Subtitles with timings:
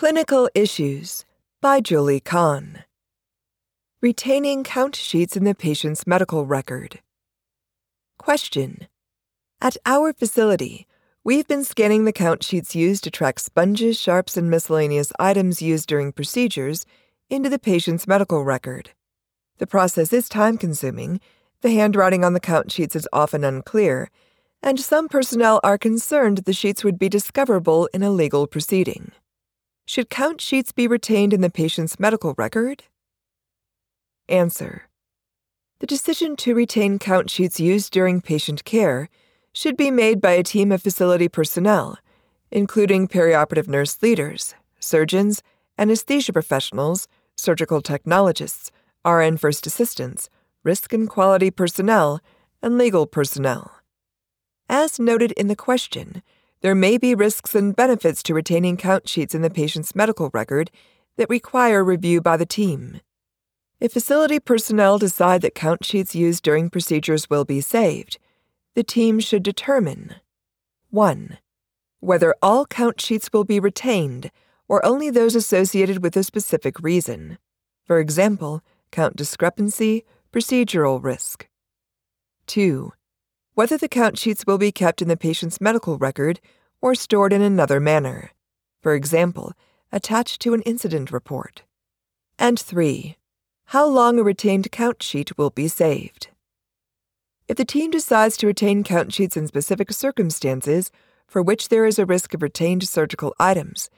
[0.00, 1.26] Clinical Issues
[1.60, 2.84] by Julie Cahn.
[4.00, 7.00] Retaining count sheets in the patient's medical record.
[8.18, 8.88] Question
[9.60, 10.86] At our facility,
[11.22, 15.86] we've been scanning the count sheets used to track sponges, sharps, and miscellaneous items used
[15.86, 16.86] during procedures
[17.28, 18.92] into the patient's medical record.
[19.58, 21.20] The process is time consuming,
[21.60, 24.08] the handwriting on the count sheets is often unclear,
[24.62, 29.12] and some personnel are concerned the sheets would be discoverable in a legal proceeding.
[29.90, 32.84] Should count sheets be retained in the patient's medical record?
[34.28, 34.82] Answer.
[35.80, 39.08] The decision to retain count sheets used during patient care
[39.52, 41.98] should be made by a team of facility personnel,
[42.52, 45.42] including perioperative nurse leaders, surgeons,
[45.76, 48.70] anesthesia professionals, surgical technologists,
[49.04, 50.30] RN first assistants,
[50.62, 52.20] risk and quality personnel,
[52.62, 53.72] and legal personnel.
[54.68, 56.22] As noted in the question,
[56.62, 60.70] there may be risks and benefits to retaining count sheets in the patient's medical record
[61.16, 63.00] that require review by the team.
[63.80, 68.18] If facility personnel decide that count sheets used during procedures will be saved,
[68.74, 70.16] the team should determine
[70.90, 71.38] 1.
[72.00, 74.30] Whether all count sheets will be retained
[74.68, 77.38] or only those associated with a specific reason.
[77.86, 81.48] For example, count discrepancy, procedural risk.
[82.46, 82.92] 2
[83.54, 86.40] whether the count sheets will be kept in the patient's medical record
[86.80, 88.30] or stored in another manner,
[88.80, 89.52] for example,
[89.92, 91.62] attached to an incident report.
[92.38, 93.16] And 3.
[93.66, 96.28] How long a retained count sheet will be saved.
[97.48, 100.90] If the team decides to retain count sheets in specific circumstances
[101.26, 103.90] for which there is a risk of retained surgical items,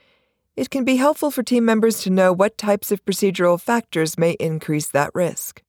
[0.57, 4.33] it can be helpful for team members to know what types of procedural factors may
[4.33, 5.63] increase that risk.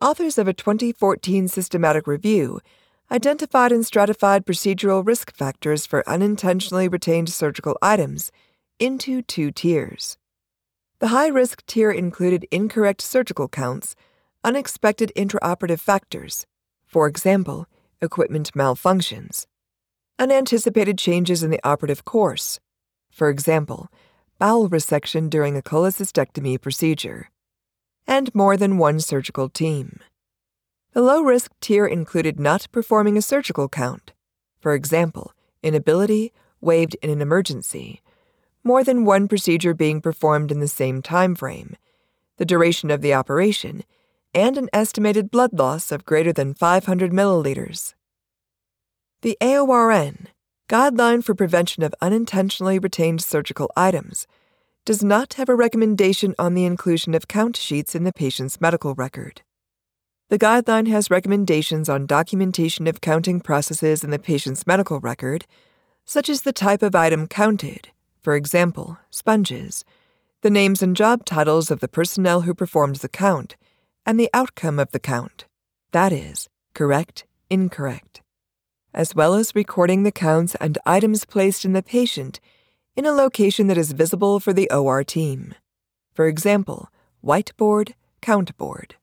[0.00, 2.60] Authors of a 2014 systematic review
[3.10, 8.30] identified and stratified procedural risk factors for unintentionally retained surgical items
[8.78, 10.16] into two tiers.
[10.98, 13.96] The high risk tier included incorrect surgical counts,
[14.44, 16.46] unexpected intraoperative factors,
[16.86, 17.66] for example,
[18.00, 19.46] equipment malfunctions,
[20.18, 22.60] unanticipated changes in the operative course,
[23.10, 23.88] for example,
[24.38, 27.30] bowel resection during a cholecystectomy procedure,
[28.06, 30.00] and more than one surgical team.
[30.92, 34.12] The low risk tier included not performing a surgical count,
[34.60, 35.32] for example,
[35.62, 38.02] inability waived in an emergency,
[38.62, 41.76] more than one procedure being performed in the same time frame,
[42.36, 43.84] the duration of the operation,
[44.34, 47.94] and an estimated blood loss of greater than 500 milliliters.
[49.22, 50.28] The AORN,
[50.68, 54.26] Guideline for Prevention of Unintentionally Retained Surgical Items,
[54.84, 58.94] does not have a recommendation on the inclusion of count sheets in the patient's medical
[58.94, 59.42] record.
[60.32, 65.44] The guideline has recommendations on documentation of counting processes in the patient's medical record,
[66.06, 69.84] such as the type of item counted, for example, sponges,
[70.40, 73.56] the names and job titles of the personnel who performed the count,
[74.06, 75.44] and the outcome of the count
[75.90, 78.22] that is, correct, incorrect,
[78.94, 82.40] as well as recording the counts and items placed in the patient
[82.96, 85.54] in a location that is visible for the OR team.
[86.14, 86.88] For example,
[87.22, 87.92] whiteboard,
[88.22, 88.96] count board.